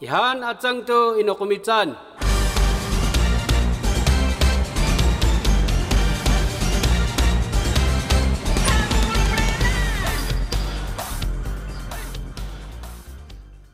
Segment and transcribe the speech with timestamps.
[0.00, 1.92] Ihan atsang to inokumitsan.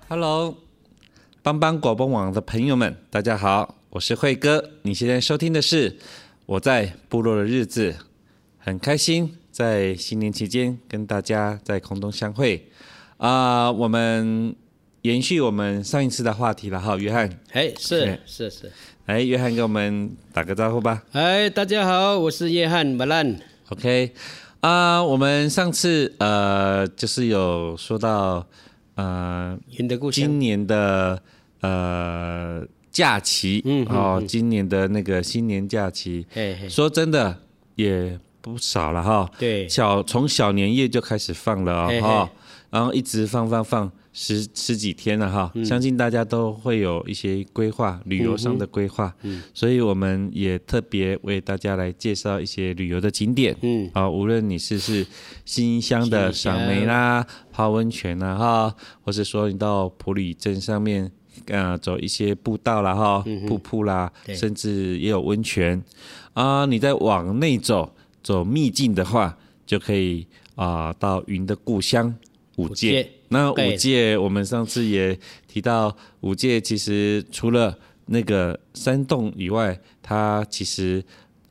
[0.09, 0.55] Hello，
[1.42, 4.70] 帮帮广播网的朋友们，大家好，我是慧哥。
[4.83, 5.97] 你现在收听的是
[6.47, 7.95] 我在部落的日子，
[8.59, 12.69] 很开心在新年期间跟大家在空中相会
[13.17, 14.55] 啊、呃，我们
[15.00, 17.27] 延续我们上一次的话题了哈，约翰。
[17.53, 18.70] 哎，是是是，
[19.06, 21.03] 哎，约翰跟我们打个招呼吧。
[21.12, 23.34] 哎，大家好，我是约翰马兰。
[23.70, 24.12] OK，
[24.61, 28.47] 啊、呃，我们上次呃就是有说到。
[28.97, 29.59] 呃，
[30.12, 31.22] 今年的
[31.61, 37.38] 呃假期，嗯，哦，今年的那个新年假期，嘿嘿说真的
[37.75, 38.19] 也
[38.52, 39.30] 不少了哈。
[39.39, 42.28] 对，小从小年夜就开始放了哦，
[42.70, 43.91] 然后一直放放放。
[44.19, 55.06] 十十几天了哈，相信大家都会有一些规划，旅游上的规划，嗯，所以我们也特别为大家来介绍一些旅游的景点，嗯，啊，无论你是是
[55.44, 61.12] 新乡的赏梅啦、泡温泉啦哈，或者说你到普里镇上面，
[61.48, 65.84] 呃，走一些步道啦哈，瀑布啦，甚至也有温泉，
[66.33, 67.94] 啊，你再往内走，
[68.27, 72.12] 走秘境的话，就可以啊，到云的故乡。
[72.56, 81.00] 五界，那五界，我们上次也提到，五界其实除了那个山洞以外，它其实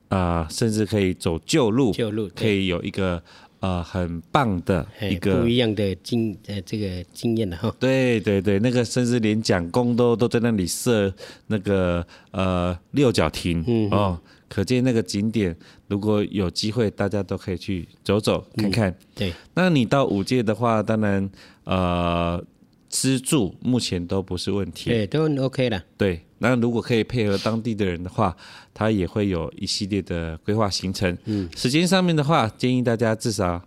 [0.10, 3.24] 啊、呃，甚至可以走旧路，旧路可以有一个
[3.62, 7.74] 呃很棒的一个不一样的经呃这个经验的哈。
[7.80, 11.14] 对对对，那个甚至连蒋公都都在那里设
[11.48, 14.20] 那个呃六角亭、嗯、哦。
[14.48, 15.56] 可见那个景点，
[15.88, 18.90] 如果有机会，大家都可以去走走看看。
[18.90, 21.30] 嗯、对，那你到五界的话，当然，
[21.64, 22.44] 呃，
[22.90, 24.90] 吃住目前都不是问题。
[24.90, 25.84] 对，都 OK 了。
[25.98, 28.36] 对，那如果可以配合当地的人的话，
[28.74, 31.18] 他也会有一系列的规划行程。
[31.26, 33.62] 嗯，时间上面的话，建议大家至少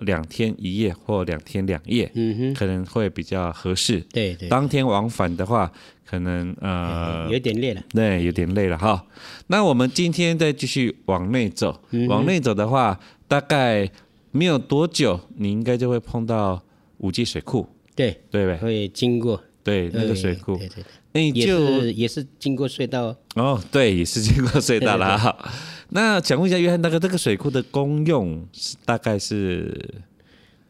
[0.00, 4.00] 两天一夜或两天两夜，嗯哼，可能会比较合适。
[4.12, 5.72] 对对，当天往返的话。
[6.04, 9.02] 可能呃有点累了，对，有点累了哈。
[9.46, 13.90] 那我们今天再继续往内走，嗯、往内走的话，大概
[14.30, 16.62] 没有多久，你应该就会碰到
[16.98, 25.52] 五 G 水库，对对呗，会经过，对那个水库，对对对，也是也是经过隧道哦，对，也是经过隧道了哈。
[25.90, 29.78] 那想问一下约翰大哥，这个水库的功用是大概是？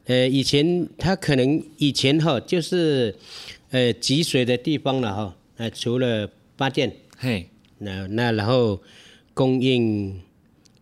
[0.06, 3.14] 呃，以前它可能以前哈就是。
[3.72, 7.48] 呃，集水的地方了哈，呃除了八件，嘿，
[7.78, 8.78] 那那然后
[9.32, 10.20] 供应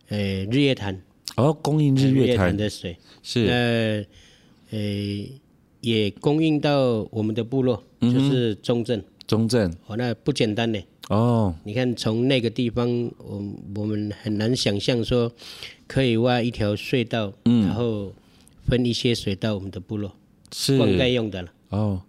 [0.09, 0.19] 呃
[0.50, 1.00] 日月潭，
[1.37, 5.25] 哦，供应日月潭的水是，呃，呃，
[5.81, 9.00] 也供应到我们的部落，就是中正，
[9.31, 13.41] 中正，哦，那不简单呢，哦，你看从那个地方，我
[13.77, 15.31] 我们很难想象说
[15.87, 18.13] 可以挖一条隧道，嗯，然后
[18.67, 20.13] 分一些水到我们的部落，
[20.53, 22.03] 是灌溉用的了，哦。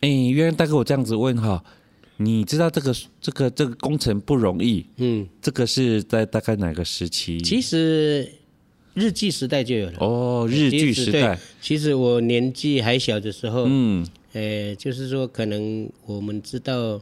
[0.00, 1.62] 哎，约翰大哥，我这样子问哈，
[2.16, 7.38] 你知道这个这个这个工程不容易，嗯，这个是在大概哪个时期？
[7.42, 8.26] 其实
[8.94, 9.98] 日据时代就有了。
[10.00, 11.38] 哦，日据时代。
[11.60, 17.00] 其实我年纪还小的时候，嗯，呃，就是说可能我们知道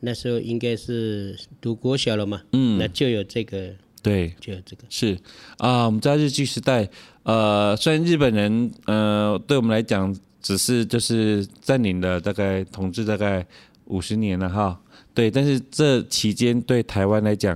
[0.00, 3.70] 那时候应该是读国小了嘛，嗯，那就有这个，
[4.02, 4.82] 对，就有这个。
[4.88, 5.18] 是
[5.58, 6.88] 啊，我们在日据时代，
[7.22, 10.16] 呃，虽然日本人，呃，对我们来讲。
[10.42, 13.46] 只是就是占领了大概统治大概
[13.84, 14.80] 五十年了哈，
[15.12, 17.54] 对，但是这期间对台湾来讲，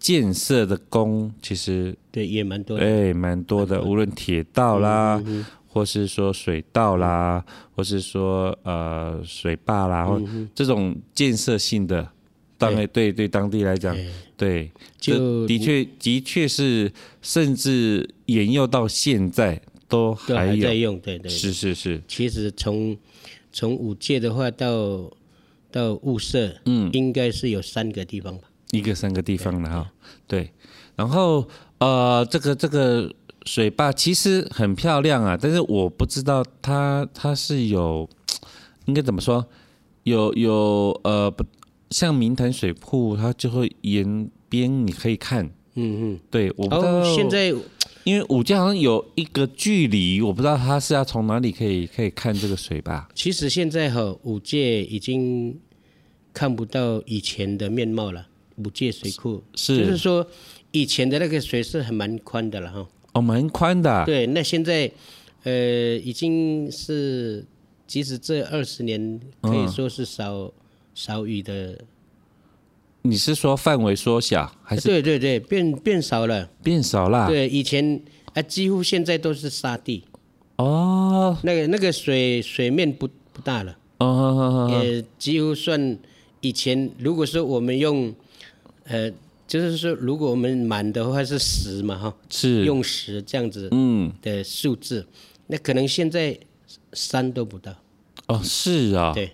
[0.00, 5.22] 建设的功其实对也蛮多的，哎，蛮多的，无论铁道啦，
[5.74, 10.22] 或是说水道啦，嗯、或是说呃水坝啦，或
[10.54, 12.08] 这种建设性的，
[12.56, 13.96] 当然对对当地来讲，
[14.36, 19.60] 对，就的确的确是，甚至沿用到现在。
[19.86, 22.02] 都还，都还在用，对对，是是是。
[22.08, 22.96] 其实从
[23.52, 25.12] 从五界的话到
[25.70, 28.44] 到物色，嗯，应该是有三个地方吧？
[28.72, 29.88] 一个三个地方的哈，
[30.26, 30.50] 对。
[30.96, 31.46] 然后
[31.78, 33.12] 呃，这个这个
[33.44, 38.08] 水坝其实很漂亮啊，但是我不知道它它是有
[38.86, 39.46] 应该怎么说，
[40.04, 41.44] 有有呃不
[41.90, 45.44] 像明潭水库，它就会沿边你可以看，
[45.74, 47.54] 嗯嗯，对，我不知道、哦、现在
[48.04, 53.08] 因为五界好像有一个距离，我不知道它是要从哪里可以可以看这个水坝。
[53.14, 55.58] 其实现在哈五界已经
[56.32, 58.26] 看不到以前的面貌了，
[58.56, 59.42] 五界水库。
[59.54, 59.78] 是。
[59.78, 60.26] 就是说
[60.70, 62.86] 以前的那个水是很蛮宽的了哈。
[63.14, 64.04] 哦，蛮宽的、啊。
[64.04, 64.90] 对，那现在，
[65.44, 67.44] 呃，已经是，
[67.86, 70.52] 即使这二十年可以说是少、嗯、
[70.94, 71.78] 少雨的。
[73.02, 74.82] 你是说范围缩小，还是？
[74.88, 76.48] 对对对，变变少了。
[76.62, 77.28] 变少了。
[77.28, 78.00] 对，以前
[78.32, 80.04] 啊，几乎现在都是沙地。
[80.56, 81.38] 哦。
[81.42, 83.72] 那个那个水水面不不大了。
[83.98, 84.82] 哦哦哦哦。
[84.84, 85.98] 也几乎算
[86.40, 88.12] 以前，如果说我们用，
[88.84, 89.10] 呃。
[89.46, 92.64] 就是说，如果我们满的话是十嘛，哈，是。
[92.64, 95.14] 用十这样子，嗯，的数字，嗯、
[95.48, 96.36] 那可能现在
[96.94, 97.74] 三都不到。
[98.26, 99.30] 哦，是啊，对，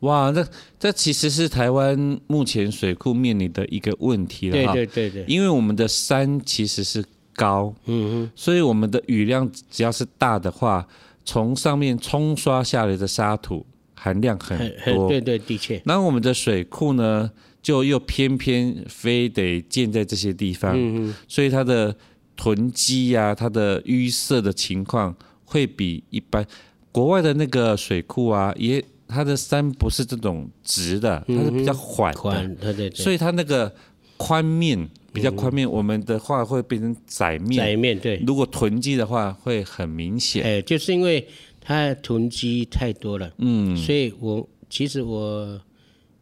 [0.00, 0.44] 哇，那
[0.80, 7.04] 这其实是台湾目前水库面临的一个问题了，对对对对，因为我们的山其实是
[7.34, 10.84] 高，嗯哼，所以我们的雨量只要是大的话，
[11.24, 15.80] 从上面冲刷下来的沙土含量很多，对对，的确。
[15.84, 17.30] 那我们的水库呢？
[17.62, 21.94] 就又偏偏非得建在这些地方，嗯、所以它的
[22.34, 25.14] 囤积呀，它的淤塞的情况
[25.44, 26.46] 会比一般
[26.90, 33.70] 国外的那个水库啊，也它的山不是这种直的，它是比较缓的，嗯、对对对，所以它那个
[34.16, 41.28] 宽面比较宽面，嗯、我们的话会变成窄面，窄面对，如果囤积的话会很明显，哎，就是因为
[41.60, 45.60] 它囤积太多了，嗯，所以我其实我。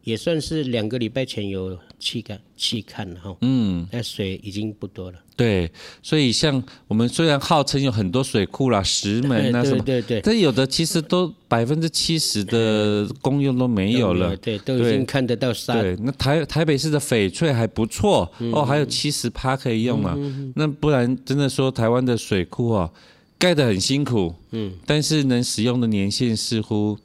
[0.08, 5.19] 也算是两个礼拜前有去看去看了哈，嗯，那水已经不多了。
[5.37, 5.70] 对，
[6.02, 14.34] 所以像我们虽然号称有很多水库啦，石门啊什么，对对对，但有的其实都百分之七十的功用都没有了。
[14.38, 15.75] 对，都已经看得到沙。
[15.75, 20.16] 对，那台台北市的翡翠还不错，嗯、哦，还有七十趴可以用嘛。
[20.55, 22.90] 那不然真的说台湾的水库哦，
[23.38, 26.96] 盖得很辛苦，嗯，但是能使用的年限似乎。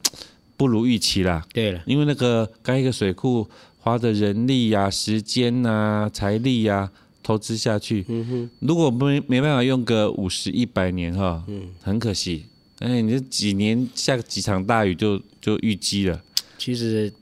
[0.56, 3.48] 不如预期啦，对了，因为那个盖一个水库
[3.78, 6.92] 花的人力呀、啊、时间呐、啊、财力呀、啊，
[7.22, 12.44] 投资下去，嗯哼，如果没没办法用个五十一百年哈，嗯，很可惜，
[12.78, 16.22] 哎，你这几年下几场大雨就就淤积了。
[16.56, 17.12] 其实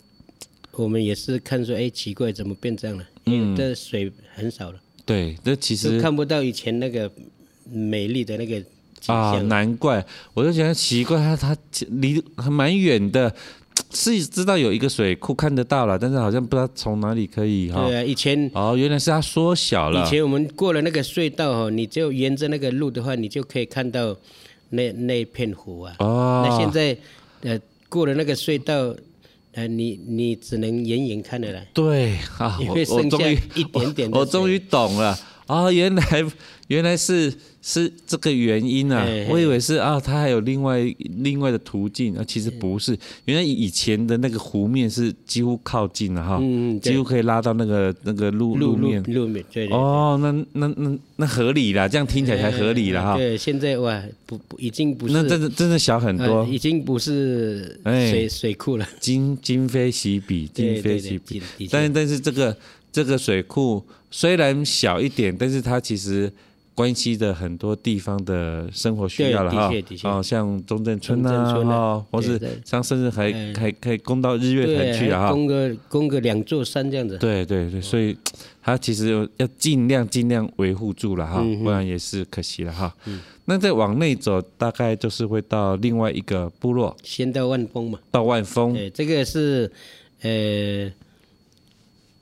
[0.72, 3.04] 我们也是看说，哎，奇怪，怎么变这样了？
[3.24, 4.80] 因为，这水很少了。
[5.06, 7.10] 对，这其实看不到以前那个
[7.70, 8.62] 美丽的那个。
[9.06, 10.04] 啊，难怪，
[10.34, 11.56] 我就觉得奇怪，它它
[11.88, 13.34] 离还蛮远的，
[13.92, 17.88] 是知道有一个水库看得到了，但是好像不知道从哪里可以哈。
[17.88, 20.06] 对啊，以前哦，原来是它缩小了。
[20.06, 24.16] 以前我们过了那个隧道哈，你就沿着那个路的话，你就可以看到
[24.70, 25.96] 那那片湖啊。
[25.98, 26.46] 哦。
[26.46, 26.96] 那现在
[27.42, 27.58] 呃
[27.88, 28.94] 过了那个隧道，
[29.54, 31.66] 呃你你只能远远看得来。
[31.74, 36.24] 对啊，我我终于一点点，我终于懂了啊，原来
[36.68, 37.32] 原来是。
[37.64, 39.32] 是这个原因啊，嘿嘿。
[39.32, 40.80] 我以为是啊，它还有另外
[41.20, 53.16] 另外的途径啊，其实不是，原来以前的那个湖面是几乎靠近了哈，嗯，几乎可以拉到那个那个路路面路面，哦，那那那那合理啦，这样听起来才合理了哈。
[53.16, 62.56] 对，现在哇，不不，已经不是，那真的真的小很多，呃、已经不是水水库了，今今非昔比，今非昔比，但但是这个
[62.90, 66.32] 这个水库虽然小一点，但是它其实。
[66.74, 69.70] 关系的很多地方的生活需要了哈，
[70.04, 77.18] 哦，像中正村啊，哦，或是像甚至还还可以供到日月潭去啊，供个供个两座山这样子。
[77.18, 78.16] 对对对，所以
[78.62, 82.94] 它其实要尽量尽量维护住了哈，不然也是可惜了哈。
[83.44, 87.98] 那再往内走，大概就是会到另外一个部落，先到万丰嘛。
[88.10, 89.70] 到万丰，对，这个是
[90.22, 90.90] 呃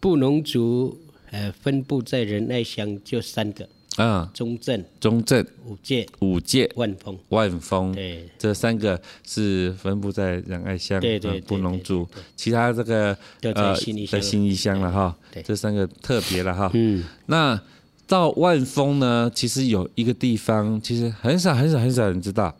[0.00, 0.98] 布农族
[1.30, 3.68] 呃分布在仁爱乡，就三个。
[3.96, 12.06] 啊，中正、中正、五界、五界、万丰、万丰，对，这三个是分布在仁爱乡，对对，布农族，
[12.36, 13.74] 其他这个呃
[14.06, 16.70] 在新义乡了哈，这三个特别了哈。
[16.72, 17.60] 嗯，那
[18.06, 22.54] 到万丰呢，其实有一个地方，其实很少很少很少人知道。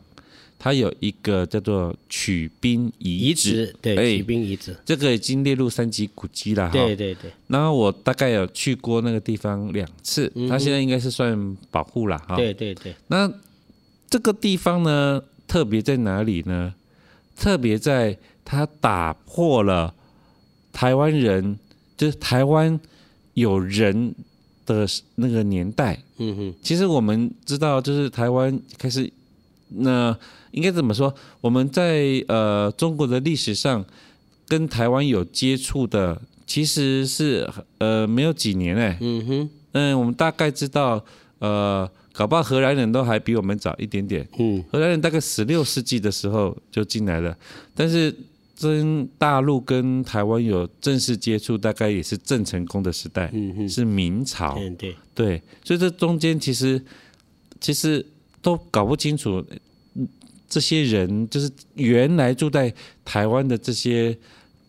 [0.63, 6.73] 它有一个叫做曲滨遗址，对，曲滨遗址，这个已经列入三级古迹了哈。
[6.73, 7.31] 对对对。
[7.49, 12.37] 然后我大概有去过那个地方两次，它现在应该是算保护了哈。
[12.37, 12.95] 对对对。
[13.07, 13.33] 那
[14.11, 16.75] 这个地方呢，特别在哪里呢？
[17.35, 19.95] 特别在它打破了
[20.75, 21.59] 台湾人，
[21.97, 22.79] 就是台湾
[23.33, 24.15] 有人
[24.67, 25.99] 的那个年代。
[26.19, 29.11] 嗯哼，其实我们知道，就是台湾开始，
[29.77, 30.17] 那
[30.51, 31.15] 应该怎么说？
[31.41, 33.85] 我们在呃中国的历史上
[34.47, 37.49] 跟台湾有接触的，其实是
[37.79, 38.99] 呃没有几年哎。
[39.01, 41.05] 嗯哼，嗯，我们大概知道，
[41.39, 44.27] 呃，搞不好荷兰人都还比我们早一点点。
[44.39, 47.37] 嗯，荷兰人大概十六世纪的时候就进来了，
[47.75, 48.15] 但是。
[48.63, 54.55] 跟大陆跟台湾有正式接触，大概也是郑成功的时代，嗯、哼是明朝。
[54.59, 56.85] 嗯、对对，所以这中间其实
[57.59, 58.05] 其实
[58.43, 59.45] 都搞不清楚，
[60.49, 62.73] 这些人就是原来住在
[63.05, 64.17] 台湾的这些，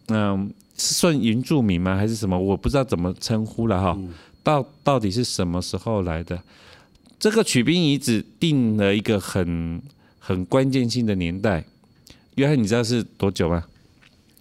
[0.07, 1.95] 嗯、呃，是算原住民吗？
[1.95, 2.37] 还是什么？
[2.37, 3.95] 我不知道怎么称呼了哈。
[3.97, 4.13] 嗯、
[4.43, 6.41] 到到底是什么时候来的？
[7.19, 9.81] 这个取兵遗址定了一个很
[10.19, 11.63] 很关键性的年代，
[12.35, 13.63] 约翰，你知道是多久吗？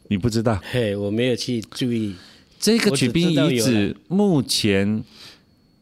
[0.09, 0.59] 你不知道？
[0.71, 2.15] 嘿，我没有去注意
[2.59, 3.97] 这个取兵遗址。
[4.09, 5.05] 目前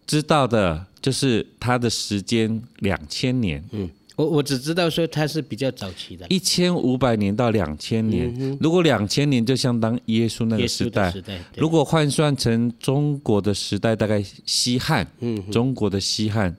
[0.06, 3.64] 知道的就是它的时间两千年。
[3.72, 8.30] 嗯，我我只知道说它是比较早期的，一千五百年到两千年。
[8.38, 11.10] 嗯、如果两千年就相当耶稣那个时代。
[11.10, 15.10] 时代如果换算成中国的时代，大概西汉。
[15.20, 16.54] 嗯，中国的西汉。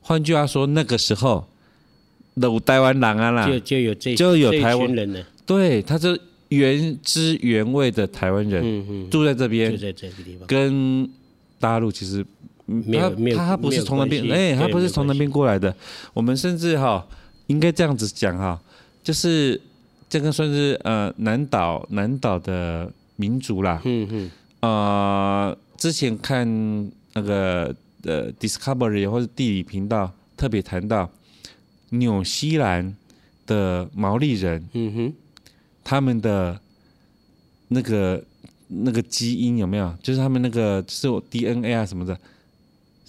[0.00, 1.46] 换句话说，那个时候
[2.36, 5.22] 有台湾人啊啦，就就有这就有台湾人了。
[5.44, 6.18] 对，他是。
[6.48, 11.08] 原汁原味的台湾人，嗯嗯、住在这边，在这个地方，跟
[11.60, 12.26] 大陆其实
[12.70, 15.74] 没有没有他不是从那边，哎，他不是从那边过来的。
[16.14, 17.06] 我们甚至哈，
[17.48, 18.60] 应该这样子讲哈，
[19.02, 19.60] 就是
[20.08, 23.80] 这个算是呃南岛南岛的民族啦。
[23.84, 24.30] 嗯嗯。
[24.60, 26.46] 呃，之前看
[27.14, 27.74] 那个
[28.04, 31.10] 呃 Discovery 或者地理频道特别谈到
[31.90, 32.94] 纽西兰
[33.46, 34.68] 的毛利人。
[34.74, 35.12] 嗯哼。
[35.82, 36.60] 他们的
[37.68, 38.22] 那个
[38.68, 39.92] 那个基因有没有？
[40.02, 42.16] 就是他们那个是有 DNA 啊什么的，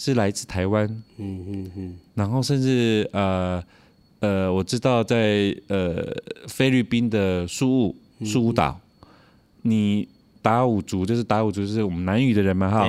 [0.03, 0.87] 是来自台湾。
[1.17, 1.99] 嗯嗯嗯。
[2.15, 3.63] 然后甚至呃
[4.19, 6.03] 呃，我知道在呃
[6.47, 8.79] 菲律宾的苏武苏武岛，
[9.61, 10.07] 你
[10.41, 12.87] 达悟族就是达悟族，就是我们南语的人嘛哈。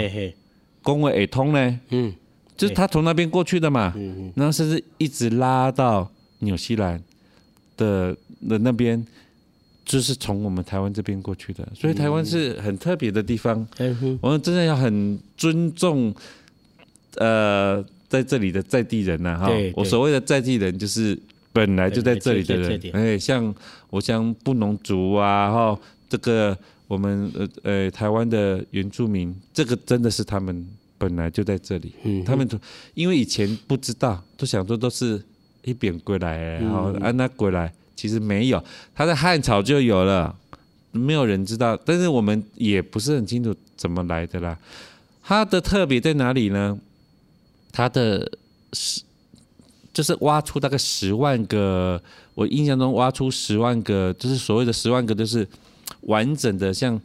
[0.81, 1.81] 公卫尔通呢？
[1.91, 2.15] 嗯。
[2.57, 3.93] 就是他从那边过去的嘛。
[3.95, 4.33] 嗯嗯。
[4.35, 7.03] 然后甚至一直拉到纽西兰
[7.77, 8.17] 的
[8.49, 9.05] 的那边。
[9.85, 13.67] 就是从我们台湾这边过去的，所以台湾是很特别的地方。
[13.79, 16.15] 嗯、我们真的要很尊重，
[17.17, 19.51] 呃，在这里的在地人呐、啊，哈。
[19.75, 21.19] 我所谓的在地人，就是
[21.53, 22.81] 本来就在这里的人。
[22.93, 23.55] 哎，像
[23.91, 25.79] 我像布农族啊，哈，
[26.09, 30.67] 这个我们呃呃台湾的原住民，这个真的是他们
[30.99, 31.93] 本来就在这里。
[32.05, 32.59] 嗯，他们都
[32.95, 35.23] 因为以前不知道，都想说都是
[35.65, 37.73] 一边过来，然后安那过来。
[37.95, 38.63] 其实没有，
[38.95, 40.35] 他在汉朝就有了，
[40.91, 44.59] 没有人知道，但是我们也不是很清楚怎么来的啦。
[45.23, 46.77] 它的特别在哪里呢？
[47.73, 48.31] 它的
[48.75, 49.01] 十
[49.93, 52.01] 就是挖出大概十万个，
[52.35, 55.47] 我印象中挖出十万个，就是所谓的十万个，就是
[56.03, 57.01] 完整的像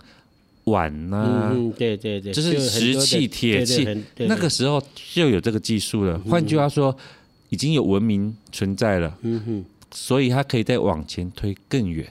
[0.66, 4.82] 碗呐、啊，嗯，对对对，就是石器、铁器，那个时候
[5.14, 6.20] 就有这个技术了。
[6.20, 6.96] 换句话说，
[7.50, 9.18] 已经有文明存在了。
[9.22, 9.66] 嗯哼。
[9.90, 12.06] 所以它可以再往前推更远，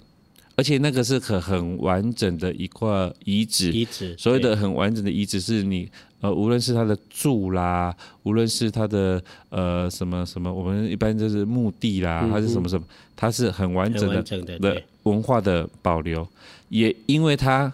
[0.56, 3.70] 而且那个是可很完整的一块遗址。
[3.70, 5.86] 遗址，所谓的很完整的遗址是你
[6.20, 16.26] 呃，无论是它的柱啦，无论是它的呃什么什么，我们一般就是墓地啦，还是什么什么，它是很完整的的文化的保留。
[16.68, 17.72] 也因为它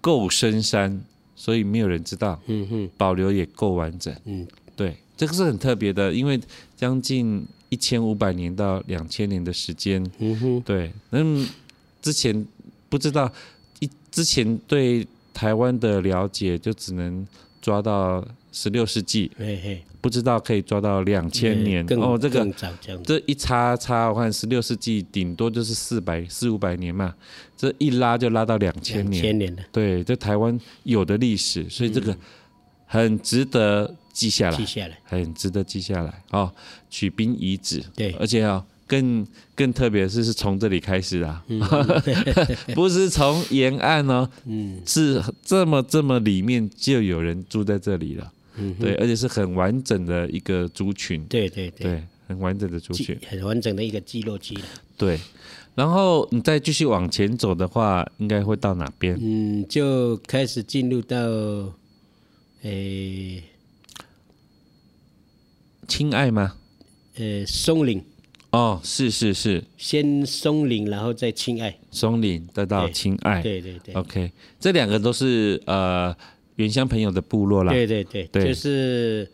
[0.00, 1.00] 够深山，
[1.36, 2.40] 所以没有人知道。
[2.46, 4.14] 嗯哼，保留也够完整。
[4.24, 6.40] 嗯，对，这个是很特别的，因为
[6.76, 7.46] 将近。
[7.72, 11.20] 一千五百年到两千年的时间，嗯哼，对，那
[12.02, 12.44] 之前
[12.88, 13.32] 不知道，
[13.78, 17.24] 一之前对台湾的了解就只能
[17.60, 22.46] 抓到十六世纪，嘿嘿，不知道可以抓到两千年，哦，这个
[23.04, 27.14] 这一差差，我看十六世纪顶多就是四百四五百年嘛，
[27.56, 32.16] 这一拉就拉到两千年，千年了，对，这台湾有的历史，所以这个
[32.86, 33.94] 很值得。
[34.12, 36.22] 记下来，记下来，很值得记下来。
[36.30, 36.52] 哦。
[36.90, 41.60] 取兵遗址，对，而且哦，更更特别的是，是从这里开始啊，嗯、
[42.74, 54.58] 不是从沿岸哦，嗯，是这么这么里面就有人住在这里了，嗯，对，而且是很完整的一个族群，对对对，对，很完整的族群，很完整的一个聚落区，
[54.98, 55.20] 对。
[55.76, 59.16] 然后你再继续往前走的话，应该会到哪边？
[59.22, 61.16] 嗯，就开始进入到，
[62.62, 63.44] 诶、欸。
[65.86, 66.56] 亲爱吗？
[67.16, 68.04] 呃，松岭。
[68.52, 69.62] 哦，是是是。
[69.76, 71.78] 先松林，然后再亲爱。
[71.92, 73.40] 松林，再到亲爱。
[73.40, 73.94] 对对对。
[73.94, 76.12] OK，这两个都是呃
[76.56, 77.72] 原乡朋友的部落啦。
[77.72, 79.30] 对对对，对就是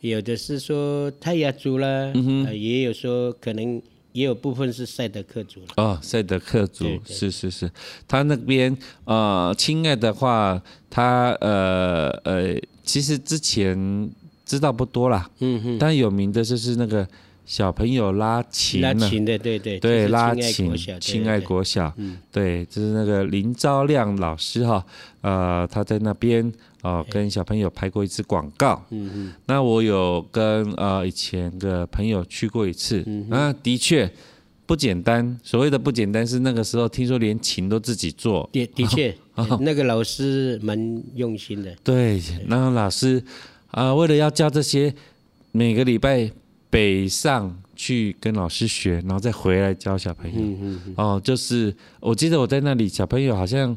[0.00, 3.80] 有的是说泰雅族啦，嗯哼呃、也有说可能
[4.10, 5.60] 也有部分是赛德克族。
[5.76, 7.70] 哦，赛德克族是是是，
[8.08, 14.10] 他那边呃，亲爱的话，他呃呃，其实之前
[14.44, 17.06] 知道不多啦，嗯哼，但有名的就是那个。
[17.46, 24.84] 小朋友拉琴，拉琴的，对对对，拉琴，亲爱国小，嗯，对，就是那个林昭亮老师哈，
[25.20, 34.10] 呃，他在那边哦，跟小朋友拍过一次广告，嗯嗯，那我有跟呃以前的朋友去过一次，嗯，啊，的确
[34.66, 39.16] 不简单，所谓的不简单是那个时候听说连琴都自己做，的的确，
[39.62, 40.76] 那个老师蛮
[41.14, 43.22] 用心的，对，那个老师
[43.70, 44.92] 啊，为了要教这些，
[45.52, 46.28] 每个礼拜。
[46.68, 50.38] 北上去跟老师学，然后再回来教小朋友。
[50.38, 53.76] 嗯嗯嗯、哦，就是我记得我在那里，小朋友好像，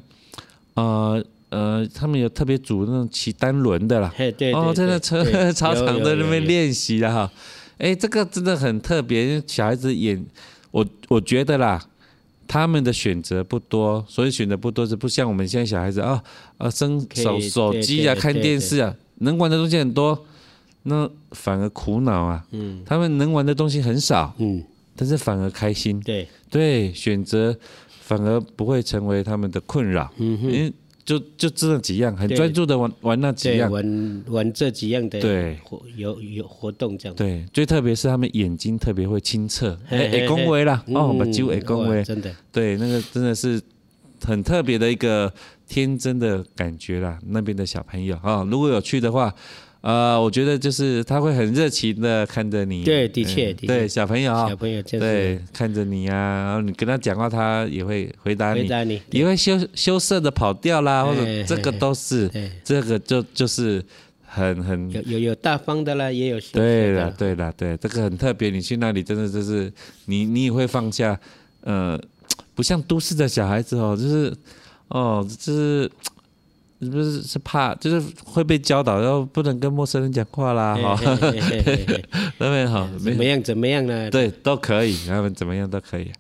[0.74, 4.14] 呃呃，他们有特别组那种骑单轮的啦。
[4.18, 7.32] 对对哦，在那车 操场在那边练习的哈。
[7.78, 10.24] 哎，这个真的很特别，因为小孩子演，
[10.72, 11.82] 我我觉得啦，
[12.48, 16.22] 他们的选择不多，所以选择不多是不像我们现在小孩子啊
[16.58, 20.26] 啊，生手手机啊，看电视啊，能玩的东西很多。
[20.84, 24.64] 那反而苦恼啊，嗯，他们能玩的东西很少，嗯，
[24.96, 26.28] 但是反而开心，对。
[26.50, 27.56] 对，选择
[28.02, 30.74] 反而不会成为他们的困扰，嗯哼，因为
[31.06, 43.62] 就就这几样，很专注的玩玩那几样，玩玩这几样的，对，活有有活动这样，对，最特别是他们眼睛特别会清澈，哎哎，恭维啦，哦，把酒哎恭维，真的，对，那个真的是
[44.26, 45.32] 很特别的一个
[45.68, 49.32] 天真的感觉啦，那边的小朋友啊，如果有去的话。
[49.82, 62.30] 呃，我觉得就是他会很热情的看着你，对，的确，的确，对，小朋友，小朋友就是，对，看着你啊，然后你跟他讲话，他也会回答你，回答你，也会羞羞涩的跑掉啦，或者这个都是，
[62.62, 63.82] 这个就就是
[64.26, 69.72] 很很有有有大方的啦，也有对了对了对，这个很特别，你去那里真的就是
[70.06, 71.18] 你你也会放下，
[71.62, 71.98] 呃，
[72.54, 74.36] 不像都市的小孩子哦，就是
[74.90, 75.90] 哦，就是。
[76.82, 81.00] 是不是是怕，就是会被教导，然后不能跟陌生人讲话啦，哈，
[82.40, 84.10] 那边好，怎么样怎么样呢？
[84.10, 86.12] 对，都可以，他们怎么样都可以。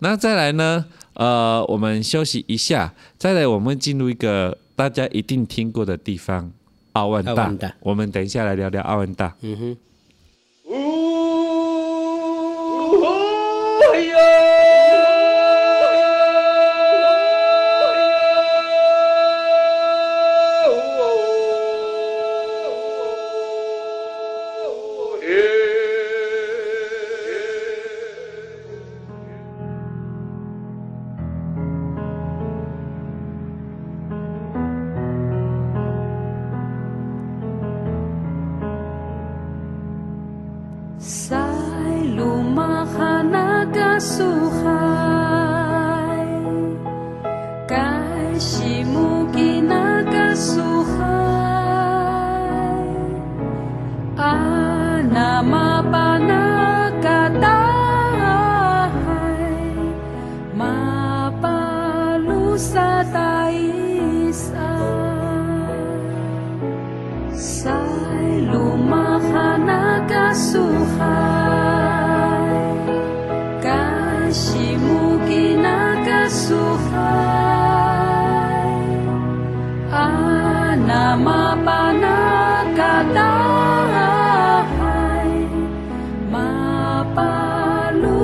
[0.00, 0.84] 那再来呢？
[1.14, 6.50] 呃，我们休息一下，再来我们进入一个大家一定听过的地方——
[6.94, 7.32] 奥万大。
[7.32, 9.34] 奥万大，我们等一下来聊聊奥万大。
[9.42, 9.76] 嗯哼。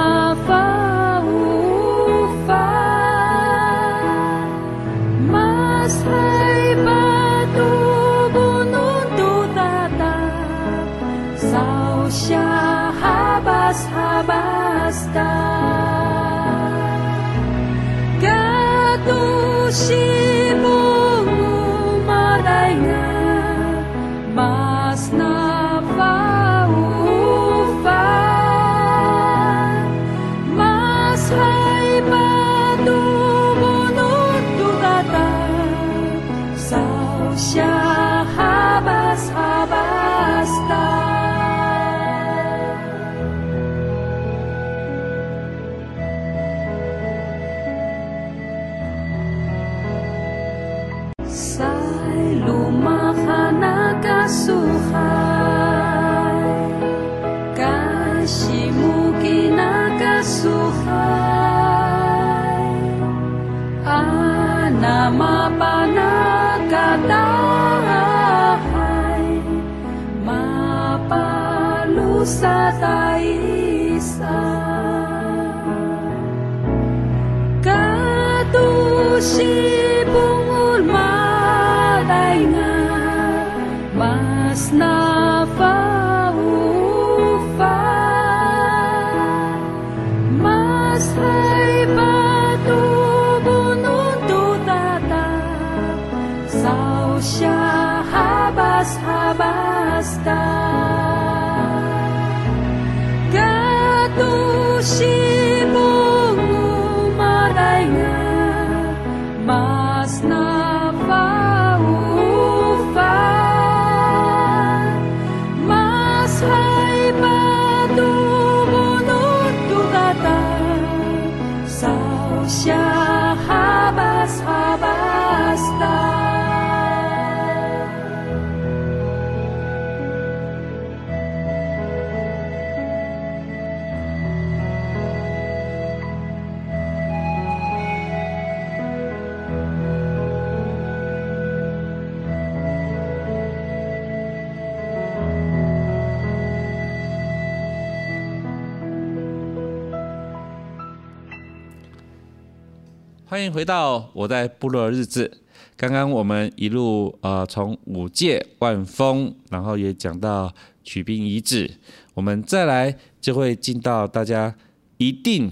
[153.33, 155.39] 欢迎回到我在部落的日子。
[155.75, 161.67] 刚刚我们一路呃从五界万峰，然后也讲到曲兵遗址，
[162.13, 164.55] 我们再来就会进到大家
[164.97, 165.51] 一定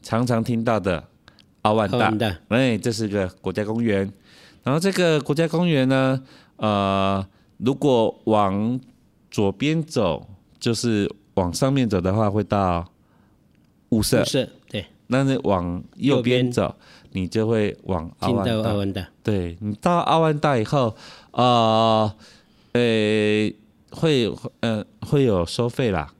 [0.00, 1.08] 常常听到的
[1.62, 2.14] 奥万大。
[2.50, 4.08] 哎，这是个国家公园。
[4.62, 6.22] 然后这个国家公园呢，
[6.54, 7.26] 呃，
[7.56, 8.78] 如果往
[9.28, 10.24] 左边走，
[10.60, 12.92] 就是往上面走的话，会到
[13.88, 14.22] 雾社。
[14.22, 14.86] 雾社，对。
[15.10, 16.76] 那是往右边走。
[17.12, 20.94] 你就会往阿万大，万大，对，你到阿万大以后，
[21.32, 22.12] 呃，
[22.72, 23.52] 呃，
[23.90, 26.12] 会，呃，会有收费啦，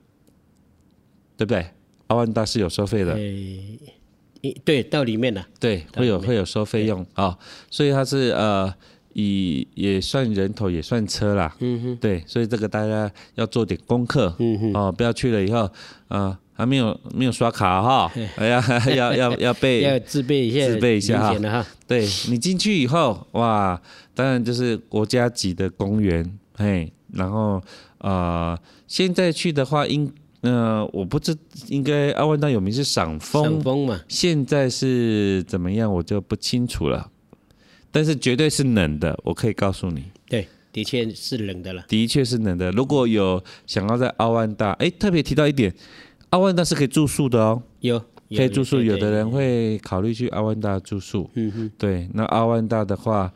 [1.36, 1.66] 对不对？
[2.08, 7.38] 阿万大是有收费的，呃，对，到里面了，对，会有会有收费用啊，哦，
[7.70, 8.74] 所以它是呃，
[9.14, 15.70] 以也算人头也算车啦，嗯哼，对，所以这个大家要做点功课，嗯哼，哦，不要去了以后，啊，
[16.08, 16.38] 呃。
[16.58, 18.60] 还没有没有刷卡哈，哎呀，
[18.92, 21.64] 要要要备， 要自备一下，自备一下哈。
[21.86, 23.80] 对，你进去以后，哇，
[24.12, 27.62] 当然就是国家级的公园，嘿，然后
[27.98, 31.32] 呃，现在去的话，应呃，我不知
[31.68, 37.08] 应该阿万大有名是赏枫，赏枫嘛，现在是怎么样，我就不清楚了。
[37.90, 40.04] 但是绝对是冷的，我可以告诉你。
[40.28, 41.84] 对，的确是冷的了。
[41.88, 42.70] 的确是冷的。
[42.72, 45.74] 如果有想要在奥万大，哎，特别提到一点。
[46.30, 47.98] 奥万大是可以住宿的哦，有，
[48.36, 48.82] 可以住宿。
[48.82, 51.30] 有的人会考虑去奥万大住宿。
[51.34, 52.06] 嗯哼，对。
[52.12, 53.32] 那奥万大的话，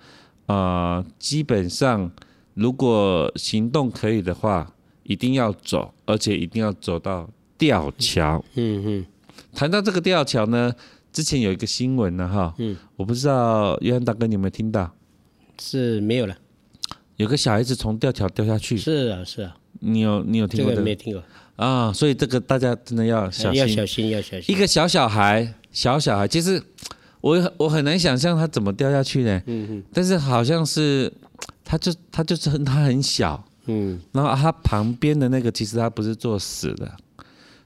[0.46, 2.10] 呃，基本上
[2.52, 8.44] 如果行动可以的话，一定要走，而且一定要走到吊桥。
[8.56, 9.06] 嗯哼。
[9.54, 10.72] 谈到这个吊桥呢，
[11.12, 14.90] 之前有一个新闻呢，哈，嗯，我不知道约翰大哥你有没有听到？
[15.60, 16.36] 是没有了。
[17.16, 18.76] 有个小孩子从吊桥掉下去。
[18.76, 19.56] 是啊，是啊。
[19.80, 20.70] 你有你有听过？
[20.70, 21.22] 这个没听过。
[21.56, 24.54] 啊，所以这个大家真的要小心，要小心，要小心。
[24.54, 26.60] 一个小小孩，小小孩，其实
[27.20, 29.36] 我我很难想象他怎么掉下去的。
[29.46, 29.82] 嗯嗯。
[29.92, 31.12] 但是好像是，
[31.62, 33.44] 他就他就是很他很小。
[33.66, 34.00] 嗯。
[34.12, 36.90] 然后他旁边的那个其实他不是坐死的，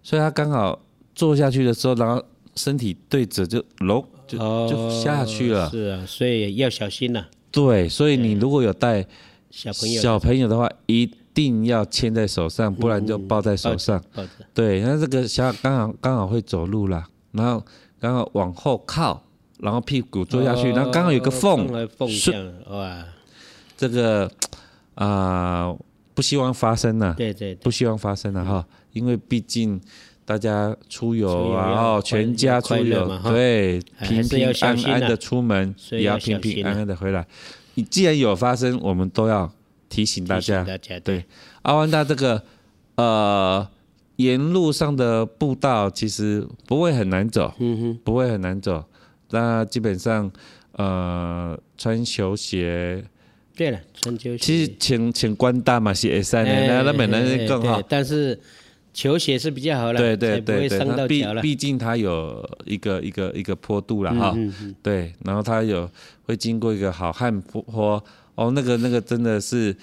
[0.02, 0.78] 所以他刚好
[1.14, 2.22] 坐下去的时候，然后
[2.57, 4.37] 身体对着就楼就
[4.69, 5.71] 就下去了。
[5.71, 7.25] 是啊，所以要小心呐。
[7.51, 9.07] 对，所以你如果有带
[9.51, 11.09] 小朋友小朋友的话，一。
[11.37, 14.03] 定要牵在手上，不然就抱在手上。
[14.14, 17.62] 嗯、对，那这个小刚好刚好会走路啦，然后
[18.01, 19.23] 刚好往后靠，
[19.59, 22.09] 然后屁股坐下去，哦、然后刚好有个缝，缝
[22.71, 23.05] 哇，
[23.77, 24.25] 这个
[24.95, 25.79] 啊、呃，
[26.14, 27.12] 不希望发生呢。
[27.19, 29.79] 对，对对，不希望发生了哈，嗯、因为毕竟
[30.27, 37.27] 大家出游啊，全家出游，对，平平安安的出门，也要平平安安的回来。
[37.73, 39.51] 你既然有发生，我们都要。
[39.89, 41.25] 提醒大家，大家对
[41.62, 42.43] 阿万大这个
[42.97, 43.67] 呃
[44.17, 48.85] 沿路上的步道其实不会很难走，嗯哼，不会很难走。
[49.31, 50.31] 那基本上
[50.73, 53.03] 呃穿球鞋，
[53.55, 54.39] 对了，穿球鞋。
[54.39, 57.81] 其实请请官大嘛是会使的，那那本来更好。
[57.89, 58.39] 但是
[58.96, 60.78] 球鞋是比较好了，对对对对。
[60.78, 64.35] 它毕毕竟它有一个一个一个坡度了哈，
[64.82, 65.87] 对，然后它有
[66.22, 68.02] 会经过一个好汉坡。
[68.37, 69.76] 哦，那个那个真的是，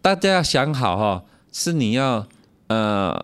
[0.00, 2.26] 大家要想好哈、哦，是你要
[2.68, 3.22] 呃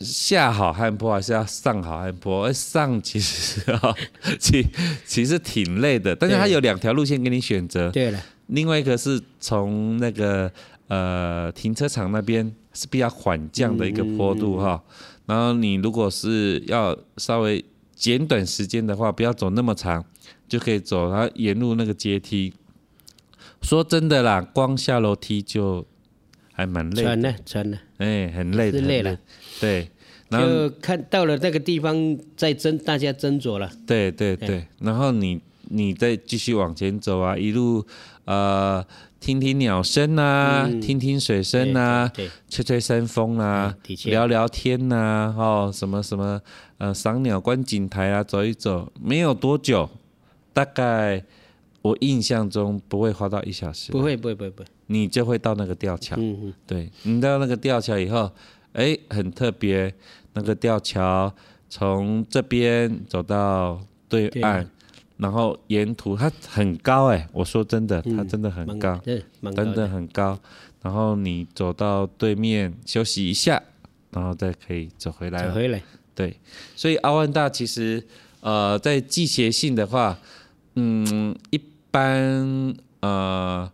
[0.00, 2.52] 下好汉坡，还是要上好汉坡？
[2.52, 3.96] 上其实哈、哦，
[4.40, 4.66] 其
[5.06, 7.88] 其实挺累的，但是它有两条路线给你选择。
[7.92, 10.50] 对了，另外一个是从那个
[10.88, 14.82] 呃停车场那边是比较缓降的一个坡度哈。
[15.26, 20.04] 然后你如果是要稍微简短时间的话，不要走那么长，
[20.48, 22.52] 就可以走它沿路那个阶梯。
[23.62, 25.86] 说真的啦，光下楼梯就
[26.52, 27.04] 还蛮累的。
[27.04, 29.16] 喘了，喘了，哎，很累的，是累了。
[29.60, 29.88] 对，
[30.28, 33.70] 然后就看到了那个地方，再斟大家斟酌了。
[33.86, 37.86] 对对对，对然后你你再继续往前走啊，一路
[38.24, 38.84] 呃
[39.22, 42.32] 听听鸟声啊，嗯、听听水声啊，对对对。
[42.48, 46.40] 吹吹山风啊，嗯、聊聊天呐、啊，哦什么什么
[46.78, 49.88] 呃赏鸟观景台啊，走一走，没有多久，
[50.52, 51.24] 大概。
[51.84, 56.14] 我印象中不会花到一小时，不会不会不会不会，你就会到那个吊桥。
[56.16, 58.30] 嗯嗯，对，你到那个吊桥以后，
[58.74, 59.92] 哎，很特别，
[60.34, 61.34] 那个吊桥
[61.68, 64.64] 从这边走到对岸，
[65.22, 69.00] 然后沿途它很高哎，我说真的，它真的很高，
[69.54, 70.38] 真的很高。
[70.82, 73.62] 然后你走到对面休息一下，
[74.10, 75.46] 然后再可以走回来。
[75.46, 75.82] 走回来，
[76.14, 76.36] 对，
[76.76, 78.04] 所以阿万大其实
[78.40, 80.18] 呃在季节性的话，
[80.74, 81.60] 嗯一。
[81.94, 83.70] 般呃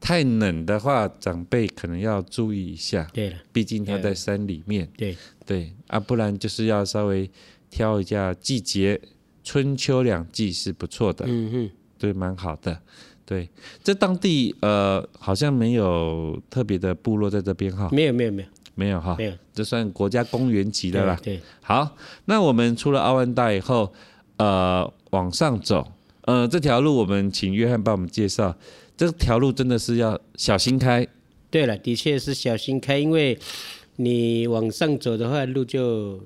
[0.00, 3.08] 太冷的话，长辈可能要注意一下。
[3.12, 4.88] 对了，毕竟它在山里面。
[4.96, 7.30] 对对啊，不然就是要稍微
[7.70, 9.00] 挑一下季节，
[9.42, 11.24] 春秋两季是不错的。
[11.28, 12.78] 嗯哼，对，蛮好的。
[13.24, 13.48] 对，
[13.82, 17.88] 这当地呃好像没有特别的部落在这边哈。
[17.92, 19.14] 没有没有没有没有哈。
[19.16, 21.18] 没有，这算国家公园级的啦。
[21.22, 23.92] 对，好，那我们出了奥万大以后，
[24.36, 25.92] 呃，往上走。
[26.22, 28.54] 呃，这条路我们请约翰帮我们介绍。
[28.96, 31.06] 这条路真的是要小心开。
[31.50, 33.38] 对了，的确是小心开，因为
[33.96, 36.20] 你往上走的话，路就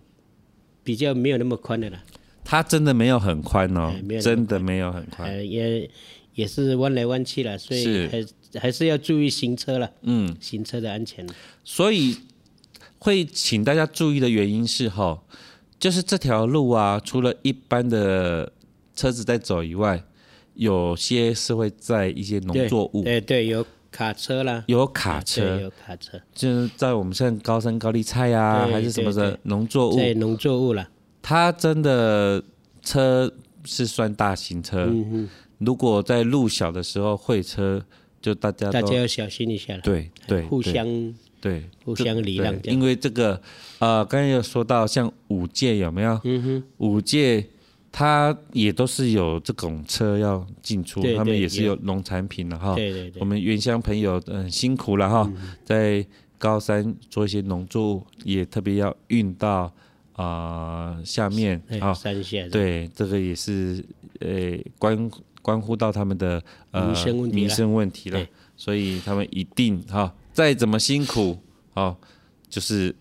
[0.82, 1.98] 比较没有那么宽的了。
[2.46, 5.90] 它真的没有很宽哦，真的没有很宽，呃、也
[6.34, 8.28] 也是弯来弯去了，所以还是
[8.60, 9.90] 还是要注意行车了。
[10.02, 11.26] 嗯，行车的安全。
[11.64, 12.16] 所以
[12.98, 15.20] 会请大家注意的原因是哈，
[15.78, 18.52] 就是这条路啊，除了一般的。
[18.98, 20.02] 车子在走以外，
[20.54, 23.04] 有些是会在一些农作物。
[23.04, 29.96] 对对，有卡车啦，有卡车，有卡车，就是在我们现在高山高丽菜啊，还是什么的农作物。
[29.96, 30.88] 对农作物啦，
[31.28, 32.40] 它真的
[32.82, 33.32] 车
[33.64, 34.86] 是算大型车。
[34.86, 35.28] 嗯。
[35.58, 37.84] 如果在路小的时候会车，
[38.22, 39.80] 就大家大家要小心一下了。
[39.80, 40.86] 对对，互相
[41.40, 42.54] 对互相礼让。
[42.62, 43.40] 因为这个
[43.80, 46.20] 呃，刚才有说到像五界有没有？
[46.22, 47.44] 嗯哼，五界。
[47.98, 52.74] 他也都是有这种车要进出，对对对，他们也是有农产品的哈。
[52.74, 59.72] 对对对，我们原乡朋友很辛苦了哈，嗯、在高山做一些农作物，也特别要运到
[60.16, 62.46] 啊、呃、下面啊山下。
[62.48, 63.84] 对，这个也是
[64.20, 66.94] 呃关关乎到他们的呃
[67.32, 68.26] 民生问题了，
[68.56, 71.38] 所以他们一定哈再怎么辛苦
[71.74, 71.96] 啊，
[72.48, 72.94] 就是。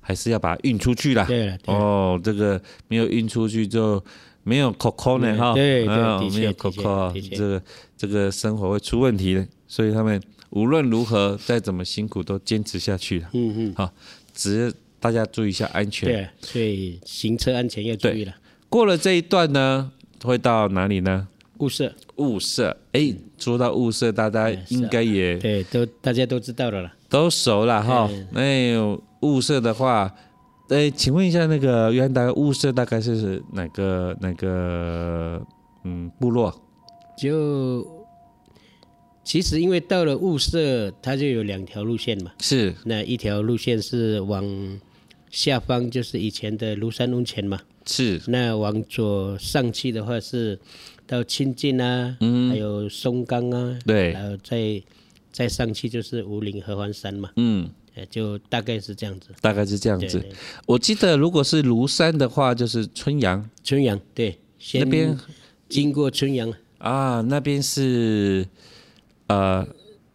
[0.00, 1.26] 还是要把它运出去啦。
[1.26, 4.02] 对了，哦，这个没有运出去就
[4.42, 5.52] 没有 COCO 呢哈。
[5.52, 7.62] 对对，没有 COCO，这个
[7.94, 9.46] 这个生活会出问题的。
[9.66, 13.28] 所以他们无论如何再怎么辛苦都坚持下去了。
[13.34, 13.74] 嗯嗯。
[13.76, 13.92] 好，
[14.32, 16.08] 只是大家注意一下安全。
[16.08, 18.34] 对，所以行车安全要注意了。
[18.68, 19.90] 过了这一段呢，
[20.22, 21.28] 会到哪里呢？
[21.58, 21.92] 雾社。
[22.16, 28.08] 雾社，哎，说到雾社，大家应该也对，都大家都知道了啦，都熟了哈。
[28.34, 29.02] 哎呦。
[29.22, 30.14] 雾社的话，
[30.68, 35.44] 哎，请问一下，那个约翰大哥，雾社大概是哪个哪个
[35.82, 36.54] 嗯部落？
[37.16, 37.84] 就
[39.24, 42.30] 其实因为到了雾社，它就有两条路线嘛。
[42.38, 42.72] 是。
[42.84, 44.44] 那一条路线是往
[45.30, 47.60] 下方，就是以前的庐山温泉嘛。
[47.86, 48.20] 是。
[48.26, 50.58] 那往左上去的话是
[51.06, 54.82] 到清境啊，嗯，还有松冈啊，对，然后再
[55.32, 57.30] 再上去就是五岭合欢山嘛。
[57.36, 57.68] 嗯。
[58.12, 60.24] 就大概是这样子，大概是这样子。
[60.66, 63.50] 我记得如果是庐山的话，就是春阳。
[63.64, 64.38] 春阳对，
[64.74, 65.18] 那边
[65.68, 68.46] 经过春阳啊，那边是
[69.26, 69.66] 呃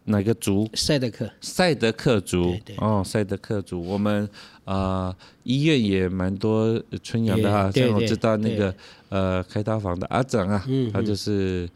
[0.06, 0.66] 哪个族？
[0.74, 1.30] 赛德克。
[1.42, 3.82] 赛德克族哦，赛德克族。
[3.84, 4.30] 我们
[4.66, 8.74] 啊医院也蛮多春阳的哈，像我知道那个
[9.10, 11.70] 呃开刀房的阿长啊，他就是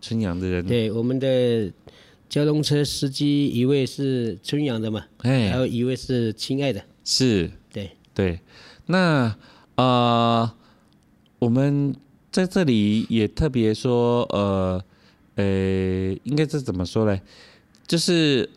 [0.00, 0.66] 春阳的人。
[0.66, 1.72] 对我们的。
[2.26, 8.40] 交通车司机一位是春阳的嘛，哎，还有一位是亲爱的，是，对对。
[8.86, 9.36] 那啊、
[9.76, 10.54] 呃，
[11.38, 11.94] 我们
[12.32, 14.84] 在这里也特别说，呃，
[15.36, 15.44] 呃，
[16.24, 17.20] 应该是怎么说嘞？
[17.86, 18.50] 就是，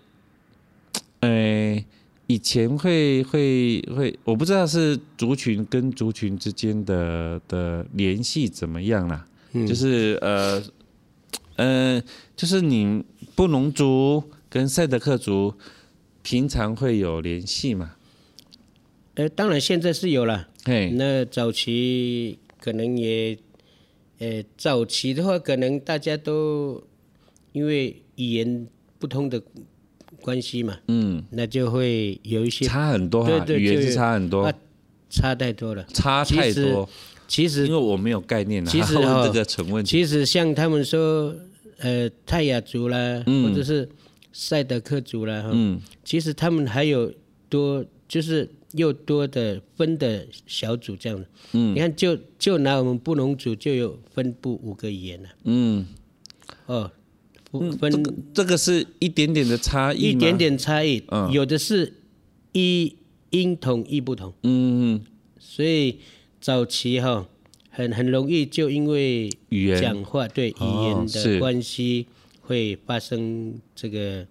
[1.20, 1.86] 呃，
[2.28, 10.64] 以前会会会，我不知道是族群跟族群之间的的联系怎么样啦，嗯、就是呃。
[11.60, 12.04] 嗯、呃，
[12.36, 15.56] 就是你布农族跟赛德克族
[16.22, 17.96] 平常会有联系吗？
[19.16, 20.50] 呃，当然现在是有了。
[20.66, 23.36] 嘿，那早期可能也，
[24.20, 26.84] 呃，早期的话，可能大家都
[27.54, 28.68] 因为语言
[29.00, 29.42] 不通的
[30.22, 34.52] 关系嘛，嗯，那就会有一些差很多，对对，语言是差很多，
[35.10, 36.88] 差太多了，差太多。
[37.28, 38.94] 其实因为我没有概念，其实
[39.26, 39.90] 这个成问题。
[39.92, 41.36] 其实像他们说，
[41.80, 43.88] 呃，泰雅族啦，或者是
[44.32, 47.14] 赛德克族啦，哈，嗯，其实他们还有
[47.50, 48.50] 多就是。
[48.74, 51.18] 又多的分的小组这样。
[51.18, 55.88] 的，嗯，你看就就拿我们布农族就有分布五个语言了，嗯，
[56.66, 56.92] 哦，
[57.52, 61.94] 分、嗯、这个这个是一点点的差异，一点点差异，嗯，有的是
[62.54, 62.96] 一
[63.30, 65.02] 音同一不同，嗯，
[65.40, 66.00] 所以
[66.40, 67.28] 早期哈
[67.70, 72.08] 很很容易就因为语言讲话对语言的关系
[72.42, 74.26] 会发生这个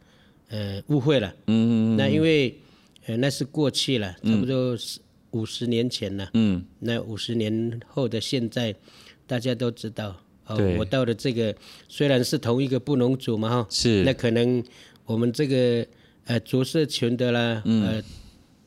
[0.49, 2.59] 呃误会了，嗯，那因为。
[3.09, 4.77] 呃，那是过去了，差不多
[5.31, 6.29] 五十年前了。
[6.35, 8.75] 嗯，那五十年后的现在，
[9.29, 10.17] 大家都知道。
[10.47, 11.55] 哦，我到了这个
[11.89, 14.03] 虽然是同一个布农族嘛，哈，是。
[14.05, 14.63] 那可能
[15.05, 15.87] 我们这个
[16.27, 18.03] 呃族社群的啦，呃，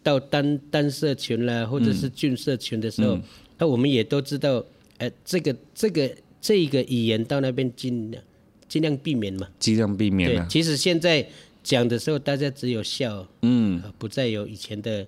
[0.03, 3.19] 到单单社群啦，或者是郡社群的时候，
[3.57, 4.63] 那我们也都知道，
[4.97, 8.23] 呃，这个这个这个语言到那边尽量
[8.67, 9.47] 尽量避免嘛。
[9.59, 10.29] 尽量避免。
[10.29, 11.27] 对，其实现在。
[11.61, 15.05] 讲的时候，大家只有笑，嗯，不再有以前的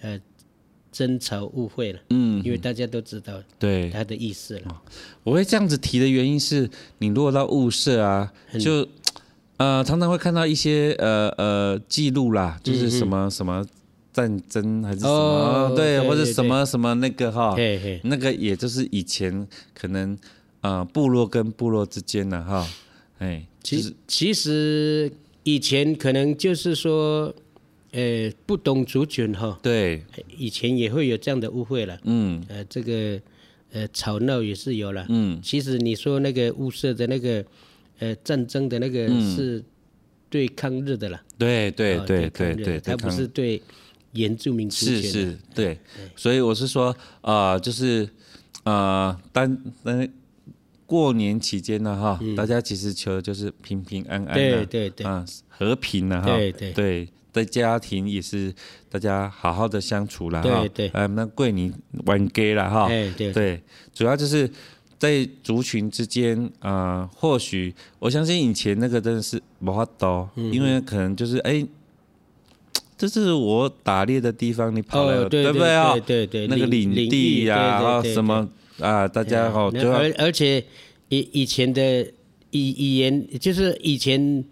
[0.00, 0.20] 呃
[0.92, 3.90] 争吵误会了，嗯，因为大家都知道对。
[3.90, 4.82] 他的意思了。
[5.24, 8.86] 我会这样子提的原因是，你如果到雾社啊，就
[9.56, 13.66] 呃常常会看到一些呃呃记录啦，就是什么什么
[14.12, 17.56] 战争还是什么，对，或者什么什么那个哈，
[18.04, 20.16] 那个也就是以前可能
[20.60, 22.68] 呃部落跟部落之间的哈，
[23.18, 25.10] 哎，其实其实。
[25.44, 27.34] 以前可能就是说，
[27.92, 30.02] 呃，不懂族群哈，对，
[30.36, 33.20] 以前也会有这样的误会了，嗯，呃，这个
[33.72, 37.44] 呃吵闹也是有了，嗯，其实你说那个物色的那个
[37.98, 39.62] 呃战争的那个是
[40.28, 43.62] 对抗日的了，对对对对对，他不是对
[44.12, 45.78] 原住民族群，是是，对，
[46.16, 48.08] 所以我是说啊，就是
[48.64, 50.12] 啊，单单。
[50.84, 56.72] 过年期间呢，哈，大家其实求的就是平平安安的，对对对，啊，和平的哈，对对。
[56.72, 58.54] 对，在家庭也是
[58.90, 60.68] 大家好好的相处了，哈，对。
[60.68, 61.72] 对，啊，那桂林
[62.04, 63.60] 玩 gay 了哈，对对，
[63.94, 64.48] 主要就是
[64.98, 71.66] 在族群之间啊，或许我相信以前那个真的是没法度，因为可能就是哎，
[72.96, 75.98] 这是我打猎的地方，你跑来了，对不对啊？
[76.06, 78.48] 对对，那个领地呀，什么。
[78.78, 80.64] 啊，大家好，而而且
[81.08, 82.02] 以以前的
[82.50, 84.44] 语语言，就是以前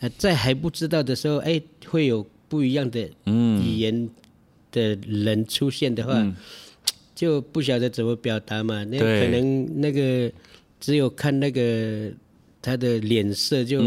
[0.00, 4.08] 呃在还不知道的时候，哎，会有不一样的语言
[4.70, 6.36] 的人出现的话，嗯、
[7.14, 8.84] 就不晓得怎么表达嘛。
[8.84, 10.30] 那可能那个
[10.78, 12.10] 只有看那个
[12.60, 13.80] 他的脸色，就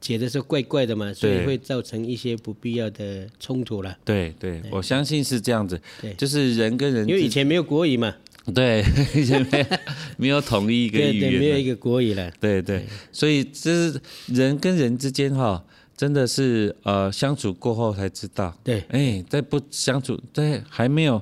[0.00, 3.96] 觉得是怪怪的嘛，所以会造成一些不必要的冲突了。
[4.04, 5.80] 对对，对，我相信是这样子。
[6.00, 8.14] 对，就是人跟人，因为以前没有国语嘛。
[8.54, 8.84] 对，
[9.14, 9.66] 以前没有
[10.16, 12.30] 没有统一一个语言，没有一个国语了。
[12.40, 15.64] 对对，所以这是人跟人之间哈，
[15.96, 18.54] 真的是呃相处过后才知道。
[18.62, 21.20] 对，哎，在不相处，在还没有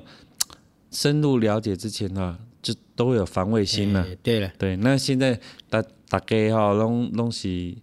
[0.91, 4.05] 深入了解之前呢，就都有防卫心了。
[4.23, 5.39] 对了，对，那现在
[5.69, 7.73] 大大家哈，拢拢是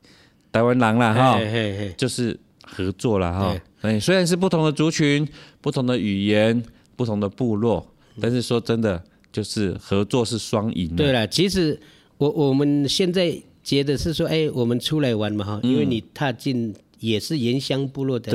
[0.50, 1.38] 台湾人了哈，
[1.96, 3.56] 就是合作了哈。
[3.82, 5.26] 哎，虽然是不同的族群、
[5.61, 6.62] 不同的语言、
[6.96, 9.02] 不同的部落，但是说真的。
[9.37, 10.96] 就是合作是双赢。
[10.96, 11.79] 对了，其实
[12.16, 18.33] 我我们现在觉得是说，哎，我们出来玩嘛哈，因为你踏进也是原乡部落的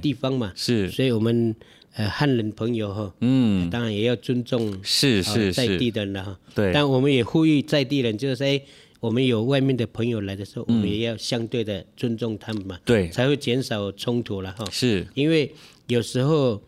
[0.00, 1.54] 地方嘛，是，所以我们
[1.96, 8.58] 呃汉人朋友哈，嗯，当然也要尊重是是在地的人哈，对，但我们也呼吁在地人，就是哎，
[9.00, 15.06] 我们有外面的朋友来的时候，我们也要相对的尊重他们嘛，对，才会减少冲突了哈，是。
[15.12, 15.52] 因为
[15.88, 16.58] 有时候。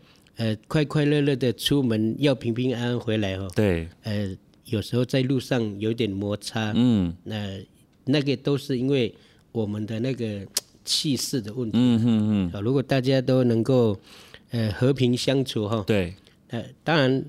[0.41, 3.47] 呃，快快乐乐的出门，要平平安安回来哦。
[3.55, 3.87] 对。
[4.01, 4.35] 呃，
[4.65, 6.73] 有时候在路上有点摩擦。
[6.75, 7.15] 嗯。
[7.25, 7.59] 那、呃、
[8.05, 9.13] 那个都是因为
[9.51, 10.41] 我们的那个
[10.83, 11.77] 气势的问题。
[11.77, 12.63] 嗯嗯嗯。
[12.63, 13.95] 如果大家都能够
[14.49, 15.83] 呃和平相处哈。
[15.85, 16.15] 对。
[16.49, 17.23] 呃，当然，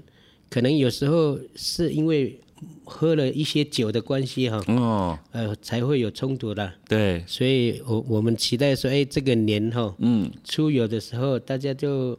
[0.48, 2.40] 可能有时候是因为
[2.82, 4.64] 喝了一些酒的关系哈。
[4.68, 5.18] 哦。
[5.32, 6.72] 呃，才会有冲突的。
[6.88, 7.22] 对。
[7.26, 12.18] 所以我我们期待说，哎，这个年哈，嗯，出游的时候大家就。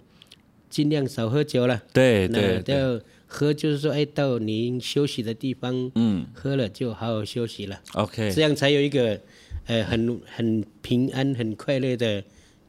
[0.73, 9.19] 尽量少喝酒了，对对对，喝就是说，哎，到您休息的地方，嗯，喝了就好好休息了，OK，这样才有一个，
[9.67, 12.23] 呃，很很平安、很快乐的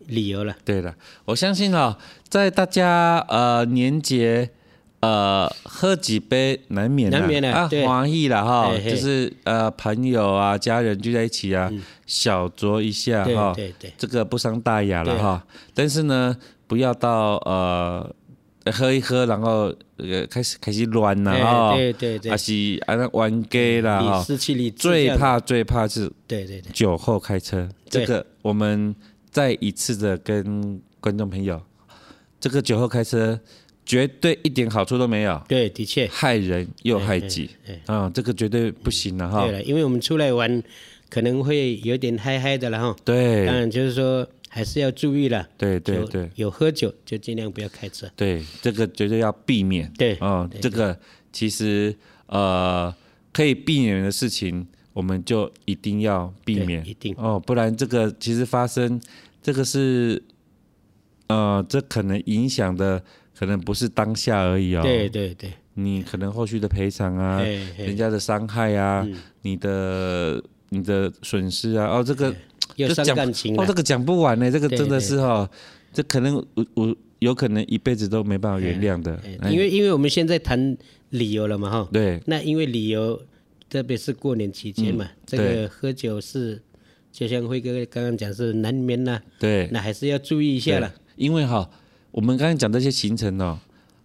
[0.08, 0.54] 理由了。
[0.66, 0.94] 对了，
[1.24, 1.96] 我相信哦，
[2.28, 4.50] 在大家呃年节
[5.00, 11.72] 呃喝几杯难免难免啊，欢喜了哈，就是呃朋友啊家人聚在一起啊，
[12.04, 15.46] 小酌一下哈，对对，这个不伤大雅了哈。
[15.72, 16.36] 但是呢，
[16.66, 18.14] 不要到呃。
[18.72, 22.52] 喝一喝，然后呃开始开始乱了哈，对对对，还是
[22.86, 24.24] 啊那玩 gay 了哈，
[24.74, 26.72] 最怕最怕是对对对。
[26.72, 28.96] 酒后开车，这个我们
[29.30, 31.60] 再一次的跟观众朋友，
[32.40, 33.38] 这个酒后开车
[33.84, 36.06] 绝对一点好处都没有，对，的确。
[36.06, 37.50] 害人又害己，
[37.84, 39.42] 啊，这个绝对不行了哈。
[39.42, 40.62] 对了，因为我们出来玩
[41.10, 44.26] 可能会有点嗨嗨的了哈，对，当然就是说。
[44.54, 50.96] 还是要注意了，对对对，有喝酒就尽量不要开车，对，这个绝对要避免，对，哦，这个
[51.32, 51.92] 其实
[52.26, 52.94] 呃
[53.32, 57.12] 可以避免的事情，我们就一定要避免，一定。
[57.18, 59.00] 哦，不然这个其实发生，
[59.42, 60.22] 这个是
[61.26, 63.02] 呃，这可能影响的
[63.36, 67.42] 可能不是当下而已哦，对对对，你可能后续的赔偿啊，
[67.76, 69.04] 人家的伤害啊，
[69.42, 72.32] 你的你的损失啊，哦，这个。
[72.76, 75.48] 有伤感情哦，这个讲不完呢，这个真的是哈，
[75.92, 79.18] 这可能我我有可能一辈子都没办法原谅的。
[79.50, 80.76] 因为因为我们现在谈
[81.10, 83.20] 理由了嘛哈，对，那因为理由，
[83.70, 86.60] 特别是过年期间嘛，这个喝酒是，
[87.12, 90.92] 就像辉哥刚刚讲是难免呐，对，那还是要注意一下了。
[91.16, 91.70] 因为哈，
[92.10, 93.58] 我们刚才讲这些行程哦，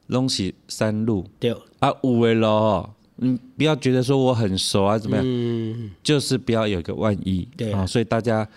[0.07, 2.89] 拢是山路，对，啊有的路。
[3.21, 5.25] 嗯，不要觉得说我很熟啊，怎么样？
[5.25, 7.47] 嗯，就是不要有个万一。
[7.57, 8.47] 对啊，所以大家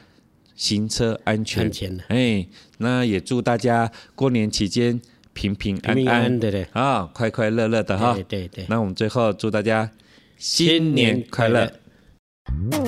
[0.54, 1.64] 行车安全。
[1.64, 1.98] 安全。
[2.08, 2.46] 哎，
[2.78, 5.00] 那也祝大家过年期间
[5.32, 6.66] 平平安安，平安对对。
[6.72, 8.14] 啊，快快乐乐的哈。
[8.14, 8.66] 对对对。
[8.68, 9.90] 那我们最后祝大家
[10.38, 11.66] 新年快乐。
[12.70, 12.78] 宝